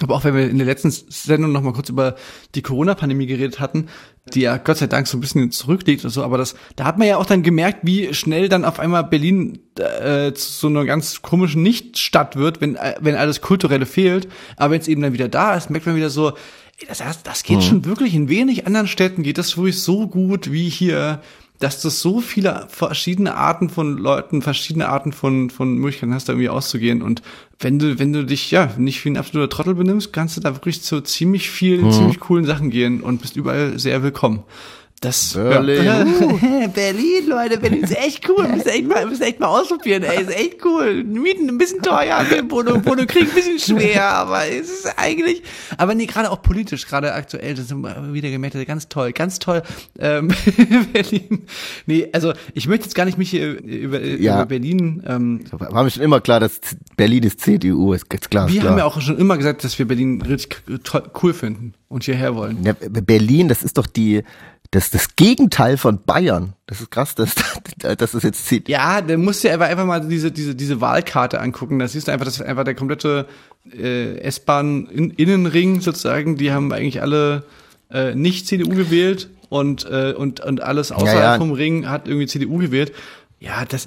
[0.03, 2.17] Aber auch wenn wir in der letzten Sendung noch mal kurz über
[2.55, 3.89] die Corona-Pandemie geredet hatten,
[4.33, 6.99] die ja Gott sei Dank so ein bisschen zurückliegt und so, aber das, da hat
[6.99, 10.85] man ja auch dann gemerkt, wie schnell dann auf einmal Berlin äh, zu so einer
[10.85, 14.29] ganz komischen Nichtstadt wird, wenn, äh, wenn alles Kulturelle fehlt.
[14.57, 17.43] Aber wenn es eben dann wieder da ist, merkt man wieder so, ey, das, das
[17.43, 17.63] geht mhm.
[17.63, 21.21] schon wirklich in wenig anderen Städten geht das wirklich so gut wie hier
[21.61, 26.33] dass du so viele verschiedene Arten von Leuten, verschiedene Arten von, von Möglichkeiten hast, da
[26.33, 27.03] irgendwie auszugehen.
[27.03, 27.23] Und
[27.59, 30.55] wenn du, wenn du dich, ja, nicht wie ein absoluter Trottel benimmst, kannst du da
[30.57, 31.93] wirklich zu ziemlich vielen, mhm.
[31.93, 34.43] ziemlich coolen Sachen gehen und bist überall sehr willkommen.
[35.01, 35.83] Das Berlin.
[35.83, 36.05] Ja.
[36.05, 36.69] Uh.
[36.75, 38.47] Berlin, Leute, Berlin ist echt cool.
[38.47, 40.03] Müssen echt mal, müssen echt mal ausprobieren.
[40.03, 41.05] Ey, ist echt cool.
[41.05, 45.43] Mieten ein bisschen teuer, Wohnung, Wohnung kriegen ein bisschen schwer, aber es ist eigentlich,
[45.79, 49.63] aber nee, gerade auch politisch, gerade aktuell, das sind wieder gemerkt, ganz toll, ganz toll.
[49.99, 50.29] Ähm,
[50.93, 51.47] Berlin.
[51.87, 54.35] Nee, also ich möchte jetzt gar nicht mich hier über, ja.
[54.35, 55.03] über Berlin.
[55.07, 56.61] Ähm, War mir schon immer klar, dass
[56.97, 58.49] Berlin ist CDU, ist ganz klar.
[58.53, 58.73] Wir klar.
[58.73, 62.35] haben ja auch schon immer gesagt, dass wir Berlin richtig toll, cool finden und hierher
[62.35, 62.63] wollen.
[62.65, 64.25] Ja, Berlin, das ist doch die
[64.71, 66.55] das ist das Gegenteil von Bayern.
[66.67, 67.35] Das ist krass, dass,
[67.79, 68.69] dass das jetzt zieht.
[68.69, 71.79] Ja, da musst du einfach, einfach mal diese, diese, diese Wahlkarte angucken.
[71.79, 73.27] Da siehst du einfach, dass einfach der komplette
[73.73, 77.45] äh, S-Bahn-Innenring sozusagen, die haben eigentlich alle
[77.91, 81.39] äh, nicht CDU gewählt und, äh, und, und alles außerhalb ja, ja.
[81.39, 82.93] vom Ring hat irgendwie CDU gewählt.
[83.41, 83.87] Ja, das,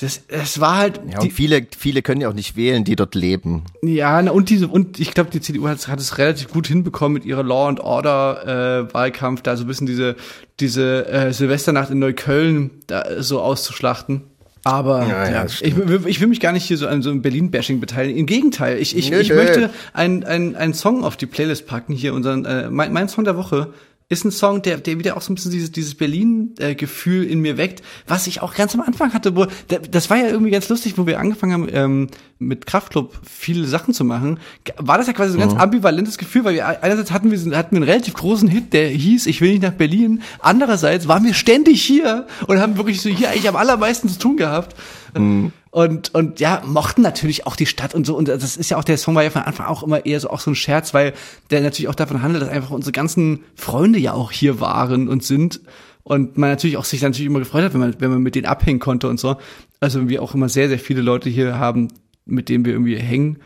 [0.00, 1.00] das, das war halt.
[1.10, 3.64] Ja, und viele, viele können ja auch nicht wählen, die dort leben.
[3.82, 7.14] Ja, na, und diese, und ich glaube, die CDU hat, hat es relativ gut hinbekommen
[7.14, 10.14] mit ihrer Law and Order äh, Wahlkampf, da so ein bisschen diese,
[10.60, 14.22] diese äh, Silvesternacht in Neukölln da so auszuschlachten.
[14.64, 17.80] Aber ja, ja, ich, ich, will mich gar nicht hier so an so einem Berlin-Bashing
[17.80, 18.18] beteiligen.
[18.18, 19.36] Im Gegenteil, ich, ich, nö, ich nö.
[19.36, 23.36] möchte einen ein Song auf die Playlist packen, hier unseren, äh, mein, mein Song der
[23.36, 23.72] Woche
[24.08, 27.58] ist ein Song, der, der wieder auch so ein bisschen dieses, dieses Berlin-Gefühl in mir
[27.58, 30.96] weckt, was ich auch ganz am Anfang hatte, wo, das war ja irgendwie ganz lustig,
[30.96, 34.38] wo wir angefangen haben, ähm, mit Kraftclub viele Sachen zu machen,
[34.76, 35.60] war das ja quasi so ein ganz mhm.
[35.60, 39.26] ambivalentes Gefühl, weil wir einerseits hatten wir, hatten wir einen relativ großen Hit, der hieß,
[39.26, 43.30] ich will nicht nach Berlin, andererseits waren wir ständig hier und haben wirklich so hier
[43.30, 44.76] eigentlich am allermeisten zu tun gehabt.
[45.16, 48.78] Mhm und und ja mochten natürlich auch die Stadt und so und das ist ja
[48.78, 50.94] auch der Song war ja von Anfang auch immer eher so auch so ein Scherz,
[50.94, 51.12] weil
[51.50, 55.24] der natürlich auch davon handelt, dass einfach unsere ganzen Freunde ja auch hier waren und
[55.24, 55.60] sind
[56.04, 58.46] und man natürlich auch sich natürlich immer gefreut hat, wenn man wenn man mit denen
[58.46, 59.36] abhängen konnte und so.
[59.80, 61.88] Also wir auch immer sehr sehr viele Leute hier haben,
[62.28, 63.38] mit denen wir irgendwie hängen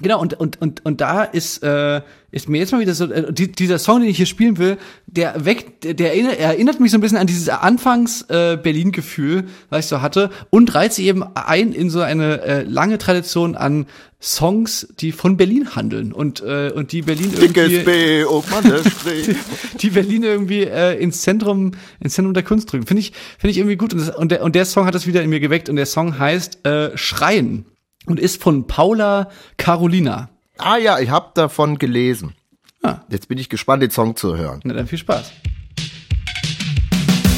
[0.00, 3.32] Genau, und, und, und, und da ist, äh, ist mir jetzt mal wieder so, äh,
[3.32, 6.92] die, dieser Song, den ich hier spielen will, der weckt, der, der erinnert, erinnert mich
[6.92, 11.24] so ein bisschen an dieses Anfangs-Berlin-Gefühl, äh, was ich so hatte, und reizt sich eben
[11.34, 13.86] ein in so eine äh, lange Tradition an
[14.20, 18.44] Songs, die von Berlin handeln und, äh, und die Berlin irgendwie, B, oh
[19.04, 19.36] die,
[19.78, 22.86] die Berlin irgendwie äh, ins Zentrum, ins Zentrum der Kunst drücken.
[22.86, 23.92] Finde ich, finde ich irgendwie gut.
[23.92, 25.86] Und, das, und, der, und der Song hat das wieder in mir geweckt und der
[25.86, 27.66] Song heißt äh, Schreien
[28.08, 30.30] und ist von Paula Carolina.
[30.58, 32.34] Ah ja, ich habe davon gelesen.
[32.82, 33.00] Ah.
[33.08, 34.60] Jetzt bin ich gespannt, den Song zu hören.
[34.64, 35.32] Na dann viel Spaß.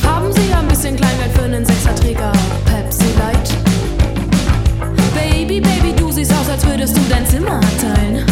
[0.05, 2.33] Haben Sie ein bisschen Kleingeld für einen Sechserträger
[2.65, 3.51] Pepsi Light?
[5.15, 8.30] Baby, Baby, du siehst aus, als würdest du dein Zimmer teilen.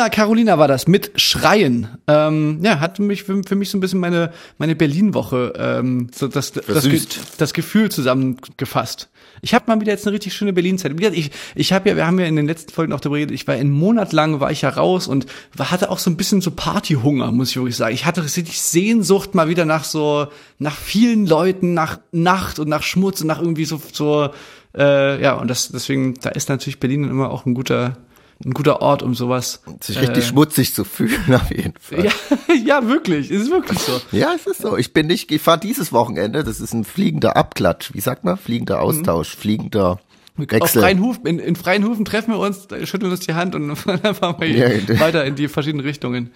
[0.00, 1.98] Paula Carolina war das mit Schreien.
[2.06, 6.26] Ähm, ja, hat mich für, für mich so ein bisschen meine meine Berlin-Woche ähm, so
[6.26, 6.88] das das,
[7.36, 9.10] das Gefühl zusammengefasst.
[9.42, 10.98] Ich habe mal wieder jetzt eine richtig schöne Berlin-Zeit.
[11.12, 13.46] Ich, ich habe ja, wir haben ja in den letzten Folgen auch darüber geredet, ich
[13.46, 16.40] war einen Monat lang, war ich ja raus und war, hatte auch so ein bisschen
[16.40, 17.92] so Partyhunger, muss ich wirklich sagen.
[17.92, 22.82] Ich hatte richtig Sehnsucht mal wieder nach so, nach vielen Leuten, nach Nacht und nach
[22.82, 24.30] Schmutz und nach irgendwie so, so
[24.74, 27.98] äh, ja, und das, deswegen, da ist natürlich Berlin immer auch ein guter,
[28.44, 29.62] ein guter Ort, um sowas.
[29.82, 32.06] Sich richtig äh, schmutzig zu fühlen, auf jeden Fall.
[32.06, 32.12] Ja,
[32.80, 34.00] ja, wirklich, es ist wirklich so.
[34.12, 34.76] Ja, es ist so.
[34.76, 37.90] Ich bin nicht, ich fahre dieses Wochenende, das ist ein fliegender Abklatsch.
[37.92, 38.38] Wie sagt man?
[38.38, 40.00] Fliegender Austausch, fliegender
[40.38, 40.80] Auf Wechsel.
[40.80, 43.68] freien Hufen, in, in freien Hufen treffen wir uns, schütteln uns die Hand und
[44.02, 45.00] dann fahren wir Ja, ja.
[45.00, 46.30] weiter in die verschiedenen Richtungen.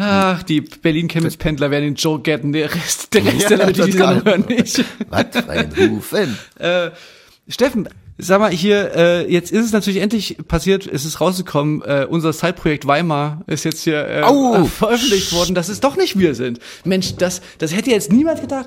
[0.00, 3.96] Ach, die Berlin-Chemnitz-Pendler werden den Joke getten, der Rest, der Rest Ja, der Leute, die
[3.96, 4.84] dann hören, nicht.
[5.08, 5.26] Was?
[5.44, 6.38] Freien Hufen.
[6.58, 6.90] Äh,
[7.48, 7.88] Steffen,
[8.18, 12.32] sag mal hier, äh, jetzt ist es natürlich endlich passiert, es ist rausgekommen, äh, unser
[12.32, 16.58] Side-Projekt Weimar ist jetzt hier äh, äh, veröffentlicht worden, dass es doch nicht wir sind.
[16.84, 18.66] Mensch, das, das hätte jetzt niemand gedacht.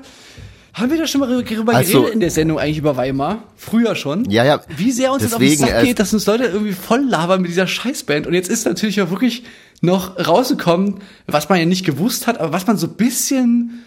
[0.74, 3.42] Haben wir da schon mal darüber Also- geredet in der Sendung eigentlich über Weimar?
[3.56, 4.28] Früher schon?
[4.30, 4.62] Ja, ja.
[4.74, 7.04] Wie sehr uns das auf den Deswegen, Sack äh, geht, dass uns Leute irgendwie voll
[7.06, 8.26] labern mit dieser Scheißband.
[8.26, 9.44] Und jetzt ist natürlich auch wirklich
[9.82, 13.82] noch rausgekommen, was man ja nicht gewusst hat, aber was man so ein bisschen,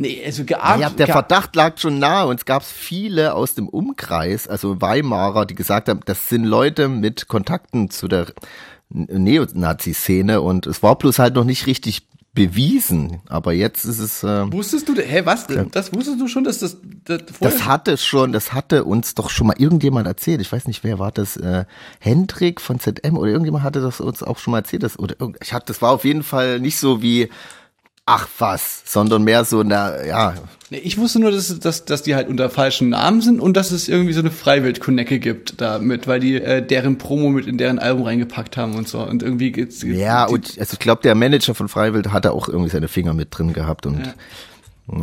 [0.00, 0.80] nee, also geahnt.
[0.80, 5.46] Ja, der Verdacht lag schon nahe und es gab viele aus dem Umkreis, also Weimarer,
[5.46, 8.26] die gesagt haben, das sind Leute mit Kontakten zu der
[8.88, 13.20] Neonazi-Szene und es war bloß halt noch nicht richtig bewiesen.
[13.28, 15.46] Aber jetzt ist es, äh, Wusstest du, hä, was?
[15.72, 19.48] Das wusstest du schon, dass das, das das hatte schon, das hatte uns doch schon
[19.48, 20.40] mal irgendjemand erzählt.
[20.40, 21.36] Ich weiß nicht, wer war das?
[21.36, 21.64] Äh,
[21.98, 24.82] Hendrik von ZM oder irgendjemand hatte das uns auch schon mal erzählt.
[24.84, 27.28] Das, oder ich hab, das war auf jeden Fall nicht so wie
[28.10, 30.34] ach was, sondern mehr so, na ja,
[30.72, 33.72] Nee, ich wusste nur, dass, dass, dass die halt unter falschen Namen sind und dass
[33.72, 37.80] es irgendwie so eine Freiwild-Connecke gibt damit, weil die äh, deren Promo mit in deren
[37.80, 39.00] Album reingepackt haben und so.
[39.00, 39.82] Und irgendwie geht's.
[39.82, 43.36] Ja, und also ich glaube, der Manager von Freiwild hatte auch irgendwie seine Finger mit
[43.36, 44.14] drin gehabt und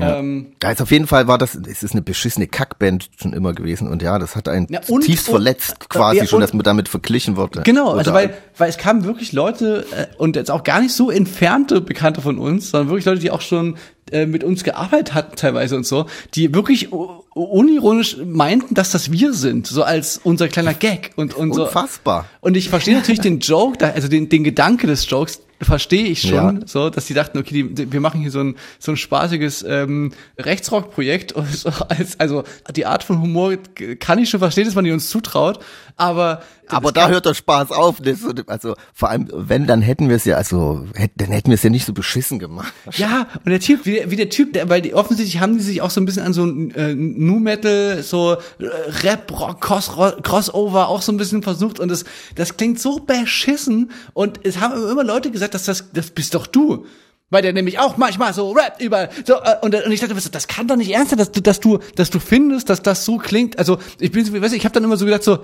[0.02, 3.54] ähm, da ist auf jeden Fall war das, es ist eine beschissene Kackband schon immer
[3.54, 6.42] gewesen und ja, das hat einen Ja, und- tiefst und- verletzt quasi ja, schon, und-
[6.42, 7.62] dass man damit verglichen wurde.
[7.64, 11.10] Genau, also weil, weil es kamen wirklich Leute äh, und jetzt auch gar nicht so
[11.12, 13.78] entfernte Bekannte von uns, sondern wirklich Leute, die auch schon
[14.12, 19.34] äh, mit uns gearbeitet hatten teilweise und so, die wirklich unironisch meinten, dass das wir
[19.34, 21.66] sind, so als unser kleiner Gag und, und so.
[21.66, 22.26] Unfassbar.
[22.42, 26.22] Und ich verstehe natürlich den Joke, da, also den, den Gedanke des Jokes verstehe ich
[26.22, 26.60] schon, Ja.
[26.66, 29.64] so, dass die dachten, okay, die, die, wir machen hier so ein so ein spaßiges
[29.68, 31.32] ähm, Rechtsrock-Projekt.
[31.34, 32.44] und so als Also
[32.76, 33.56] die Art von Humor
[34.00, 35.60] kann ich schon verstehen, dass man die uns zutraut,
[35.96, 37.98] aber Aber da hört der Spaß auf.
[38.04, 41.56] So- also vor allem, wenn, dann hätten wir es ja, also hätt, dann hätten wir
[41.56, 42.74] es ja nicht so beschissen gemacht.
[42.94, 45.64] Ja, und der Typ, wie der, wie der Typ, der, weil die offensichtlich haben die
[45.64, 48.66] sich auch so ein bisschen an so äh, Nu Metal, so äh,
[49.04, 49.92] Rap, Rock, Cross,
[50.24, 54.74] Crossover auch so ein bisschen versucht und das, das klingt so beschissen und es haben
[54.90, 56.86] immer Leute gesagt, dass das, das bist doch du.
[57.30, 60.48] Weil der nämlich auch manchmal so rappt über so äh, und, und ich dachte, das
[60.48, 63.18] kann doch nicht ernst sein, dass du, dass du, dass du findest, dass das so
[63.18, 63.60] klingt.
[63.60, 65.40] Also ich bin, so- weißt du, ich habe dann immer so gedacht, so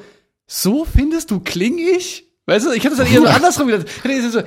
[0.48, 2.26] so findest du kling ich?
[2.46, 3.88] Weißt du, ich hätte das dann eher so andersrum gedacht.
[4.32, 4.42] So,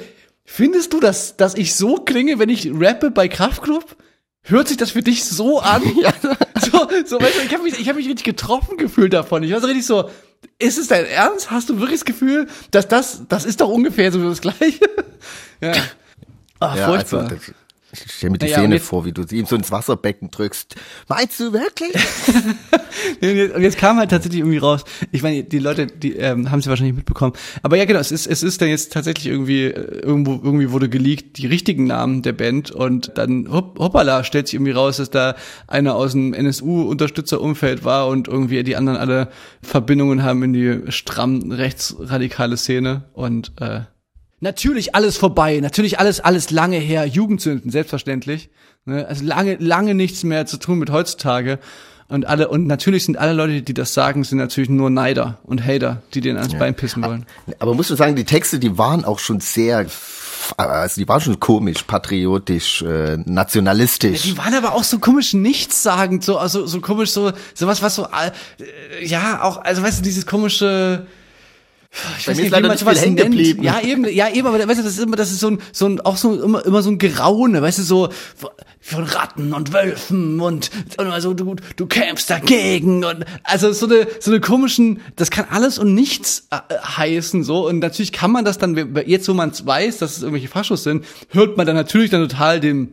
[0.45, 3.97] findest du, dass, dass ich so klinge, wenn ich rappe bei Kraftklub?
[4.43, 5.83] Hört sich das für dich so an?
[6.01, 6.13] Ja.
[6.61, 9.43] So, so, weißt du, ich habe mich, ich hab mich richtig getroffen gefühlt davon.
[9.43, 10.09] Ich war so richtig so,
[10.59, 11.51] ist es dein Ernst?
[11.51, 14.81] Hast du wirklich das Gefühl, dass das, das ist doch ungefähr so das Gleiche?
[15.61, 15.73] Ja.
[16.61, 17.23] Ach, Ja, furchtbar.
[17.23, 17.53] also, das,
[18.05, 20.77] ich stelle mir die Naja, Szene vor, wie du sie ihm so ins Wasserbecken drückst.
[21.09, 21.93] Meinst du wirklich?
[23.21, 26.51] Und jetzt, und jetzt kam halt tatsächlich irgendwie raus, ich meine, die Leute, die ähm,
[26.51, 27.35] haben sie wahrscheinlich mitbekommen.
[27.63, 30.89] Aber ja, genau, es ist, es ist dann jetzt tatsächlich irgendwie, äh, irgendwo, irgendwie wurde
[30.89, 35.11] geleakt, die richtigen Namen der Band und dann, hopp, hoppala, stellt sich irgendwie raus, dass
[35.11, 39.29] da einer aus dem NSU-Unterstützerumfeld war und irgendwie die anderen alle
[39.63, 43.81] Verbindungen haben in die stramm rechtsradikale Szene und äh,
[44.47, 48.49] Natürlich alles vorbei, natürlich alles, alles lange her, Jugendsünden, selbstverständlich.
[48.85, 49.05] Ne?
[49.05, 51.59] Also lange, lange nichts mehr zu tun mit heutzutage.
[52.07, 55.67] Und alle, und natürlich sind alle Leute, die das sagen, sind natürlich nur Neider und
[55.67, 57.27] Hater, die denen ans Bein pissen wollen.
[57.59, 59.87] Aber musst du sagen, die Texte, die waren auch schon sehr
[60.57, 64.23] also die waren schon komisch, patriotisch, äh, nationalistisch.
[64.23, 68.05] Die waren aber auch so komisch nichtssagend, so, also, so komisch, so, sowas, was so,
[68.05, 71.05] äh, ja, auch, also weißt du, dieses komische,
[72.19, 73.63] ich Bei weiß mir ist nicht, leider wie man nicht viel hängen geblieben.
[73.63, 75.87] Ja, eben, ja, eben, aber weißt du, das ist immer, das ist so ein, so
[75.87, 78.09] ein, auch so immer, immer so ein Geraune, weißt du, so
[78.81, 84.07] von Ratten und Wölfen und, und also du, du kämpfst dagegen und also so eine,
[84.21, 87.67] so eine komischen, das kann alles und nichts äh, heißen, so.
[87.67, 90.85] Und natürlich kann man das dann, jetzt wo man es weiß, dass es irgendwelche Faschos
[90.85, 92.93] sind, hört man dann natürlich dann total den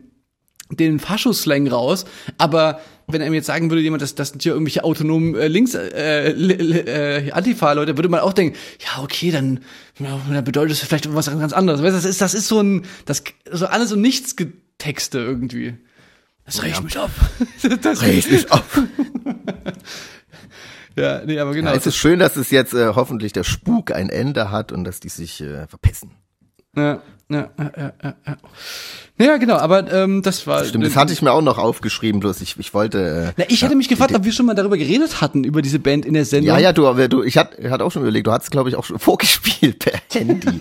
[0.70, 2.04] den Faschoslang raus,
[2.38, 5.48] aber wenn er mir jetzt sagen würde, jemand, das, das sind hier irgendwelche autonomen äh,
[5.48, 9.60] Links äh, äh, Antifa-Leute, würde man auch denken, ja, okay, dann,
[9.98, 11.82] ja, dann bedeutet das vielleicht was ganz anderes.
[11.82, 14.34] Weißt, du, das ist, das ist so ein, das so alles und nichts
[14.78, 15.76] Texte irgendwie.
[16.44, 17.10] Das riecht mich auf.
[17.82, 18.80] das Regt mich auf.
[20.96, 21.70] Ja, nee, aber genau.
[21.70, 24.84] Ja, es ist schön, dass es jetzt äh, hoffentlich der Spuk ein Ende hat und
[24.84, 26.12] dass die sich äh, verpissen.
[26.76, 27.02] ja,
[27.34, 28.36] ja, ja, ja, ja.
[29.16, 30.64] Ja, genau, aber ähm, das war.
[30.64, 33.28] Stimmt, das hatte ich mir auch noch aufgeschrieben, bloß ich, ich wollte.
[33.28, 35.78] Äh, Na, ich hätte mich gefragt, ob wir schon mal darüber geredet hatten, über diese
[35.78, 36.48] Band in der Sendung.
[36.48, 38.70] ja, ja, du, aber du, ich hatte ich hatte auch schon überlegt, du hattest, glaube
[38.70, 40.48] ich, auch schon vorgespielt per Handy.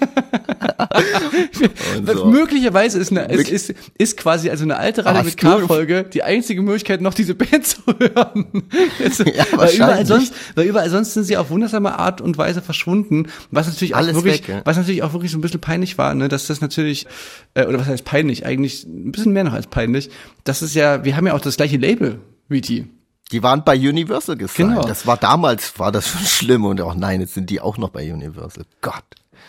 [2.06, 2.26] So.
[2.26, 6.62] Möglicherweise ist, eine, ist, ist, ist quasi also eine alte Radio mit K-Folge die einzige
[6.62, 8.64] Möglichkeit, noch diese Band zu hören.
[9.00, 9.20] Jetzt,
[9.56, 13.28] weil, überall sonst, weil überall sonst sind sie auf wundersame Art und Weise verschwunden.
[13.52, 14.62] Was natürlich auch Alles wirklich, weg, ja.
[14.66, 17.06] was natürlich auch wirklich so ein bisschen peinlich war, ne, dass das natürlich,
[17.54, 20.10] äh, oder was heißt peinlich, eigentlich ein bisschen mehr noch als peinlich.
[20.44, 22.88] Das ist ja, wir haben ja auch das gleiche Label wie die.
[23.32, 24.76] Die waren bei Universal gesigned.
[24.76, 24.88] Genau.
[24.88, 27.90] Das war damals, war das schon schlimm und auch nein, jetzt sind die auch noch
[27.90, 28.66] bei Universal.
[28.82, 29.04] Gott.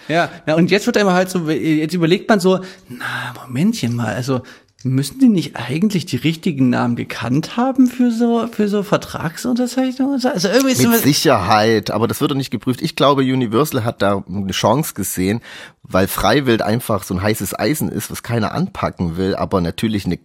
[0.09, 4.15] Ja, ja, und jetzt wird immer halt so, jetzt überlegt man so, na, Momentchen mal,
[4.15, 4.43] also
[4.85, 10.15] müssen die nicht eigentlich die richtigen Namen gekannt haben für so, für so Vertragsunterzeichnungen?
[10.15, 10.29] und so?
[10.29, 12.83] Also irgendwie Mit Sicherheit, aber das wird doch nicht geprüft.
[12.83, 15.41] Ich glaube, Universal hat da eine Chance gesehen,
[15.83, 20.19] weil Freiwild einfach so ein heißes Eisen ist, was keiner anpacken will, aber natürlich eine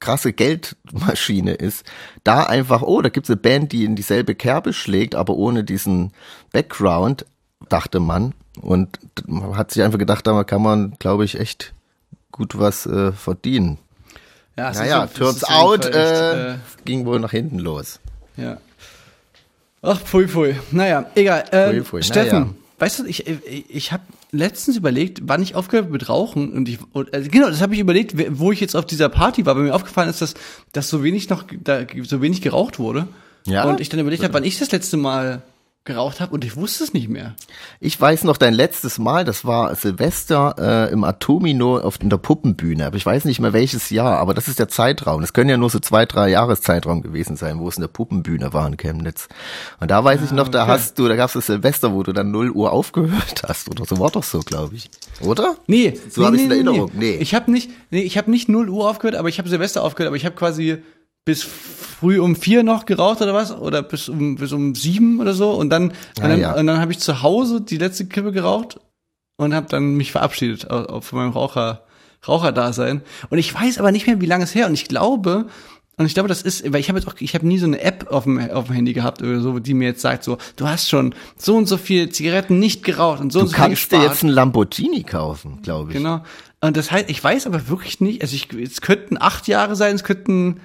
[0.00, 1.84] krasse Geldmaschine ist,
[2.24, 6.12] da einfach, oh, da gibt's eine Band, die in dieselbe Kerbe schlägt, aber ohne diesen
[6.52, 7.24] Background,
[7.70, 8.34] dachte man.
[8.60, 11.74] Und man hat sich einfach gedacht, da kann man, glaube ich, echt
[12.30, 13.78] gut was äh, verdienen.
[14.56, 18.00] Ja, Naja, es turns out, echt, äh, ging wohl nach hinten los.
[18.36, 18.58] Ja.
[19.82, 20.56] Ach, pfui, pfui.
[20.70, 21.44] Naja, egal.
[21.50, 22.02] Äh, Pfui, pfui.
[22.02, 22.54] Steffen, Naja.
[22.78, 27.12] weißt du, ich, ich, habe letztens überlegt, wann ich aufgehört mit Rauchen und ich, und,
[27.12, 29.74] also genau, das habe ich überlegt, wo ich jetzt auf dieser Party war, weil mir
[29.74, 30.34] aufgefallen ist, dass,
[30.72, 33.06] dass so wenig noch, da so wenig geraucht wurde.
[33.46, 33.64] Ja?
[33.64, 35.42] Und ich dann überlegt habe, wann ich das letzte Mal
[35.84, 37.34] geraucht habe und ich wusste es nicht mehr.
[37.78, 42.16] Ich weiß noch dein letztes Mal, das war Silvester äh, im Atomino auf in der
[42.16, 45.20] Puppenbühne, aber ich weiß nicht mehr welches Jahr, aber das ist der Zeitraum.
[45.20, 48.54] Das können ja nur so zwei, drei Jahreszeitraum gewesen sein, wo es in der Puppenbühne
[48.54, 49.28] war in Chemnitz.
[49.78, 50.72] Und da weiß ich noch, da okay.
[50.72, 53.98] hast du, da gab's das Silvester, wo du dann 0 Uhr aufgehört hast oder so
[53.98, 54.88] war doch so, glaube ich.
[55.20, 55.56] Oder?
[55.66, 56.90] Nee, So nee, hab ich's nee, in Erinnerung.
[56.94, 57.16] Nee.
[57.16, 57.16] Nee.
[57.16, 60.08] Ich habe nicht, nee, ich habe nicht 0 Uhr aufgehört, aber ich habe Silvester aufgehört,
[60.08, 60.82] aber ich habe quasi
[61.24, 65.32] bis früh um vier noch geraucht oder was oder bis um bis um sieben oder
[65.34, 66.52] so und dann Ah, und dann, ja.
[66.54, 68.78] dann habe ich zu Hause die letzte Kippe geraucht
[69.36, 71.84] und habe dann mich verabschiedet von meinem Raucher
[72.26, 75.46] Raucherdasein und ich weiß aber nicht mehr wie lange es her und ich glaube
[75.96, 77.80] und ich glaube, das ist, weil ich habe jetzt auch, ich habe nie so eine
[77.80, 80.66] App auf dem, auf dem Handy gehabt oder so, die mir jetzt sagt, so, du
[80.66, 83.64] hast schon so und so viel Zigaretten nicht geraucht und so Du und so viel
[83.64, 84.12] kannst dir gespart.
[84.12, 85.96] jetzt einen Lamborghini kaufen, glaube ich.
[85.98, 86.24] Genau.
[86.60, 89.94] Und das heißt, ich weiß aber wirklich nicht, also ich, es könnten acht Jahre sein,
[89.94, 90.56] es könnten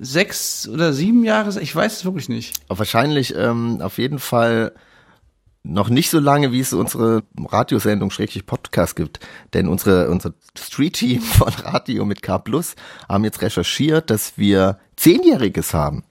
[0.00, 2.60] sechs oder sieben Jahre ich weiß es wirklich nicht.
[2.68, 4.72] Aber wahrscheinlich ähm, auf jeden Fall
[5.62, 9.20] noch nicht so lange, wie es unsere Radiosendung Schrägstrich Podcast gibt.
[9.52, 12.74] Denn unsere, unser Street-Team von Radio mit K Plus
[13.08, 16.04] haben jetzt recherchiert, dass wir Zehnjähriges haben.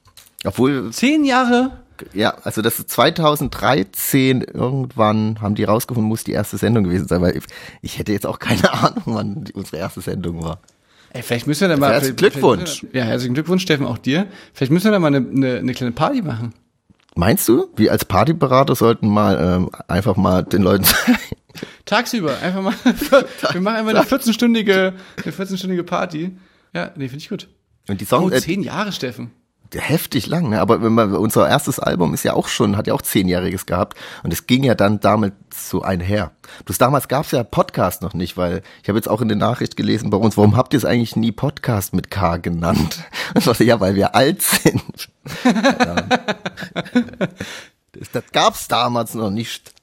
[0.43, 1.85] Obwohl, Zehn Jahre?
[2.13, 7.21] ja, also das ist 2013 irgendwann haben die rausgefunden, muss die erste Sendung gewesen sein,
[7.21, 7.39] weil
[7.81, 10.59] ich, hätte jetzt auch keine Ahnung, wann unsere erste Sendung war.
[11.15, 11.93] Ey, vielleicht müssen wir da mal.
[11.93, 12.86] Herzlichen Glückwunsch.
[12.91, 14.28] Ja, herzlichen Glückwunsch, Steffen, auch dir.
[14.54, 16.54] Vielleicht müssen wir da mal eine, eine, eine kleine Party machen.
[17.15, 21.17] Meinst du, wir als Partyberater sollten mal ähm, einfach mal den Leuten sagen,
[21.86, 22.73] Tagsüber, einfach mal.
[23.54, 24.91] wir machen einfach eine 14-stündige,
[25.23, 26.36] eine 14-stündige Party.
[26.73, 27.47] Ja, nee, finde ich gut.
[27.88, 29.32] und die Oh, Songs, äh, zehn Jahre, Steffen.
[29.81, 30.61] Heftig lang, ne?
[30.61, 33.97] aber wenn man, unser erstes Album ist ja auch schon, hat ja auch zehnjähriges gehabt
[34.23, 36.31] und es ging ja dann damit so einher.
[36.65, 39.75] Bloß damals gab's ja Podcast noch nicht, weil ich habe jetzt auch in der Nachricht
[39.75, 43.03] gelesen bei uns, warum habt ihr es eigentlich nie Podcast mit K genannt?
[43.33, 45.09] Und ich ja, weil wir alt sind.
[47.91, 49.73] das, das gab's damals noch nicht.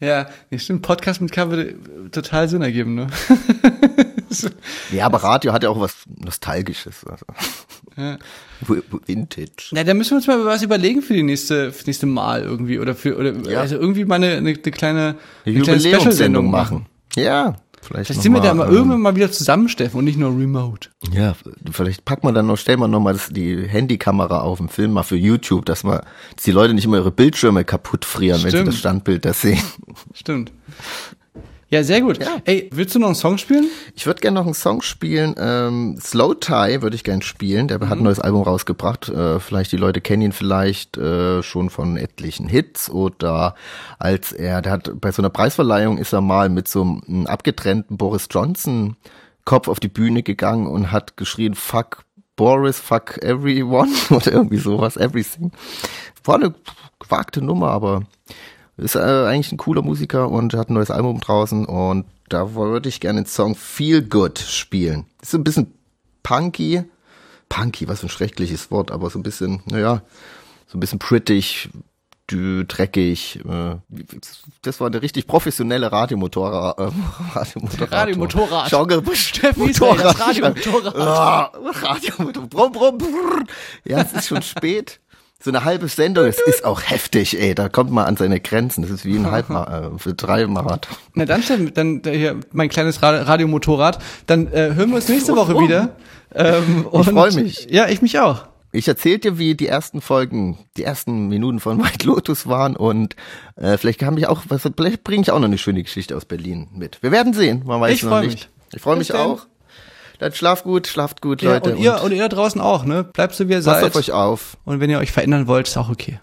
[0.00, 3.06] Ja, stimmt, Podcast mit K würde total Sinn ergeben, ne?
[4.92, 7.04] Ja, aber Radio hat ja auch was Nostalgisches.
[7.04, 7.24] Also.
[9.06, 9.68] Vintage.
[9.72, 12.42] Na, da müssen wir uns mal was überlegen für die nächste, für das nächste Mal
[12.42, 13.60] irgendwie oder für oder Ja.
[13.60, 16.86] also irgendwie mal eine, eine, eine kleine, Eine eine kleine Jubiläumssendung machen.
[17.16, 17.56] Ja.
[17.82, 20.30] Vielleicht, Vielleicht sind wir da mal, ähm, irgendwann mal wieder zusammen, Steffen, und nicht nur
[20.30, 20.88] remote.
[21.12, 21.36] Ja,
[21.70, 24.92] vielleicht packt man dann noch, stellen wir noch mal das, die Handykamera auf dem Film
[24.92, 26.00] mal für YouTube, dass man,
[26.34, 28.68] dass die Leute nicht immer ihre Bildschirme kaputt frieren, wenn sie Stimmt.
[28.68, 29.62] das Standbild da sehen.
[30.14, 30.50] Stimmt.
[31.68, 32.20] Ja, sehr gut.
[32.44, 33.68] Ey, willst du noch einen Song spielen?
[33.96, 35.34] Ich würde gerne noch einen Song spielen.
[35.36, 37.66] Ähm, Slow Tie würde ich gerne spielen.
[37.66, 39.08] Der hat ein neues Album rausgebracht.
[39.08, 43.56] Äh, vielleicht die Leute kennen ihn vielleicht äh, schon von etlichen Hits oder
[43.98, 47.96] als er, der hat bei so einer Preisverleihung ist er mal mit so einem abgetrennten
[47.96, 48.96] Boris Johnson
[49.44, 52.04] Kopf auf die Bühne gegangen und hat geschrien Fuck
[52.36, 55.50] Boris, fuck everyone oder irgendwie sowas, everything.
[56.22, 56.54] War eine
[57.00, 58.02] gewagte Nummer, aber
[58.76, 62.88] ist äh, eigentlich ein cooler Musiker und hat ein neues Album draußen und da würde
[62.88, 65.06] ich gerne den Song Feel Good spielen.
[65.22, 65.72] Ist so ein bisschen
[66.22, 66.84] punky.
[67.48, 70.02] Punky, was für ein schreckliches Wort, aber so ein bisschen, naja,
[70.66, 71.68] so ein bisschen prettig,
[72.30, 73.40] dü, dreckig.
[73.48, 73.76] Äh,
[74.62, 76.78] das war eine richtig professionelle Radiomotorrad.
[76.78, 76.90] Äh,
[77.34, 77.92] Radiomotorrad.
[77.92, 78.68] Radiomotorrad.
[78.68, 80.96] Genre, das Radiomotorrad.
[80.96, 82.98] Ah, Radiomotorrad.
[82.98, 83.44] Brrr.
[83.84, 85.00] Ja, es ist schon spät.
[85.42, 87.54] So eine halbe Sendung, es ist auch heftig, ey.
[87.54, 88.82] Da kommt man an seine Grenzen.
[88.82, 90.96] Das ist wie ein Halbmarathon, äh, für drei Marathon.
[91.14, 94.02] Na dann, Steffen, dann äh, hier mein kleines Ra Radiomotorrad.
[94.26, 95.90] Dann äh, hören wir uns nächste Woche wieder.
[96.34, 97.68] Ähm, Ich und- freu mich.
[97.70, 98.46] Ja, ich mich auch.
[98.72, 103.14] Ich erzähl dir, wie die ersten Folgen, die ersten Minuten von White Lotus waren und
[103.56, 106.68] äh, vielleicht kann ich auch, vielleicht bringe ich auch noch eine schöne Geschichte aus Berlin
[106.74, 107.02] mit.
[107.02, 108.32] Wir werden sehen, man weiß Ich noch nicht.
[108.32, 108.48] mich.
[108.74, 109.46] Ich freue mich auch.
[110.18, 111.74] Dann schlaf gut, schlaft gut, Ja, Leute.
[111.74, 113.04] und ihr und ihr da draußen auch, ne?
[113.04, 113.84] Bleibt so wie ihr passt seid.
[113.84, 114.56] auf euch auf.
[114.64, 116.20] Und wenn ihr euch verändern wollt, ist auch okay.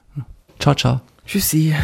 [0.60, 1.02] Ciao, ciao.
[1.26, 1.76] Tschüssi.